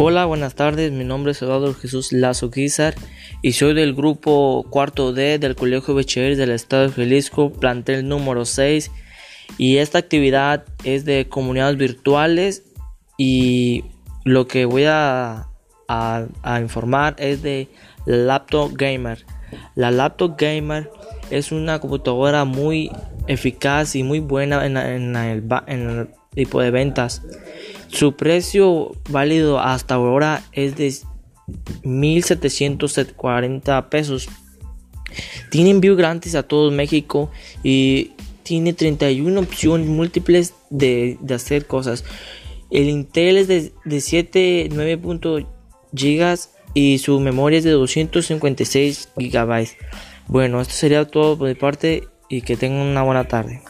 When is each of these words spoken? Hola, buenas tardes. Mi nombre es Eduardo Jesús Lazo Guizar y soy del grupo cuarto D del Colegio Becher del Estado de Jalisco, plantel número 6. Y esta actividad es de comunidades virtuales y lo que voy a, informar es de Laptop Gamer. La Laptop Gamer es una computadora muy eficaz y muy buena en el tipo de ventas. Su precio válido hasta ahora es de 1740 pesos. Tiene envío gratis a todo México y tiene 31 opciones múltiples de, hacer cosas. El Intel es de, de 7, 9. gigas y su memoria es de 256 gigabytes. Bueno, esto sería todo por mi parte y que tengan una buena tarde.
Hola, 0.00 0.26
buenas 0.26 0.54
tardes. 0.54 0.92
Mi 0.92 1.02
nombre 1.02 1.32
es 1.32 1.42
Eduardo 1.42 1.74
Jesús 1.74 2.12
Lazo 2.12 2.50
Guizar 2.50 2.94
y 3.42 3.54
soy 3.54 3.74
del 3.74 3.96
grupo 3.96 4.64
cuarto 4.70 5.12
D 5.12 5.40
del 5.40 5.56
Colegio 5.56 5.92
Becher 5.92 6.36
del 6.36 6.52
Estado 6.52 6.86
de 6.86 6.92
Jalisco, 6.92 7.50
plantel 7.50 8.06
número 8.06 8.44
6. 8.44 8.92
Y 9.58 9.78
esta 9.78 9.98
actividad 9.98 10.66
es 10.84 11.04
de 11.04 11.28
comunidades 11.28 11.76
virtuales 11.76 12.62
y 13.16 13.86
lo 14.22 14.46
que 14.46 14.66
voy 14.66 14.84
a, 14.86 15.48
informar 16.62 17.16
es 17.18 17.42
de 17.42 17.66
Laptop 18.06 18.74
Gamer. 18.74 19.26
La 19.74 19.90
Laptop 19.90 20.36
Gamer 20.38 20.92
es 21.30 21.50
una 21.50 21.80
computadora 21.80 22.44
muy 22.44 22.88
eficaz 23.26 23.96
y 23.96 24.04
muy 24.04 24.20
buena 24.20 24.64
en 24.64 25.16
el 25.16 26.08
tipo 26.36 26.60
de 26.60 26.70
ventas. 26.70 27.20
Su 27.88 28.16
precio 28.16 28.92
válido 29.08 29.60
hasta 29.60 29.94
ahora 29.94 30.42
es 30.52 30.76
de 30.76 30.94
1740 31.82 33.90
pesos. 33.90 34.28
Tiene 35.50 35.70
envío 35.70 35.96
gratis 35.96 36.34
a 36.34 36.42
todo 36.42 36.70
México 36.70 37.30
y 37.62 38.12
tiene 38.42 38.72
31 38.72 39.40
opciones 39.40 39.86
múltiples 39.86 40.54
de, 40.70 41.18
hacer 41.34 41.66
cosas. 41.66 42.04
El 42.70 42.88
Intel 42.88 43.38
es 43.38 43.48
de, 43.48 43.72
de 43.84 44.00
7, 44.00 44.68
9. 44.72 45.46
gigas 45.94 46.54
y 46.74 46.98
su 46.98 47.18
memoria 47.20 47.58
es 47.58 47.64
de 47.64 47.70
256 47.70 49.10
gigabytes. 49.18 49.76
Bueno, 50.26 50.60
esto 50.60 50.74
sería 50.74 51.06
todo 51.06 51.38
por 51.38 51.48
mi 51.48 51.54
parte 51.54 52.08
y 52.28 52.42
que 52.42 52.56
tengan 52.56 52.86
una 52.86 53.02
buena 53.02 53.24
tarde. 53.24 53.62